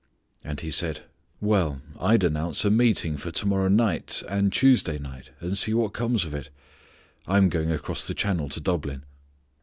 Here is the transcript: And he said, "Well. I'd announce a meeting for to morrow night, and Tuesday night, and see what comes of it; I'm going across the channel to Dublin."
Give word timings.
And 0.43 0.61
he 0.61 0.71
said, 0.71 1.01
"Well. 1.39 1.79
I'd 1.99 2.23
announce 2.23 2.65
a 2.65 2.71
meeting 2.71 3.17
for 3.17 3.29
to 3.33 3.45
morrow 3.45 3.67
night, 3.67 4.23
and 4.27 4.51
Tuesday 4.51 4.97
night, 4.97 5.29
and 5.39 5.55
see 5.55 5.75
what 5.75 5.93
comes 5.93 6.25
of 6.25 6.33
it; 6.33 6.49
I'm 7.27 7.49
going 7.49 7.71
across 7.71 8.07
the 8.07 8.15
channel 8.15 8.49
to 8.49 8.59
Dublin." 8.59 9.03